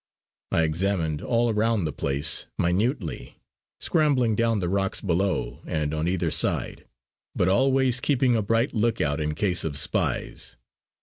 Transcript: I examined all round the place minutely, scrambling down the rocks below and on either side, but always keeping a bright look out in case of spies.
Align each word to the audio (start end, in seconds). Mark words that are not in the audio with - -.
I 0.51 0.63
examined 0.63 1.21
all 1.21 1.53
round 1.53 1.85
the 1.85 1.91
place 1.93 2.47
minutely, 2.57 3.37
scrambling 3.79 4.35
down 4.35 4.59
the 4.59 4.67
rocks 4.67 4.99
below 4.99 5.59
and 5.67 5.93
on 5.93 6.07
either 6.07 6.31
side, 6.31 6.87
but 7.35 7.47
always 7.47 7.99
keeping 7.99 8.35
a 8.35 8.41
bright 8.41 8.73
look 8.73 8.99
out 8.99 9.21
in 9.21 9.35
case 9.35 9.63
of 9.63 9.77
spies. 9.77 10.57